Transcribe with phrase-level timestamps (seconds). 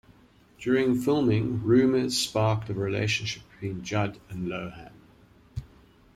[0.57, 4.93] During filming, rumours sparked of a relationship between Judd and Lohan.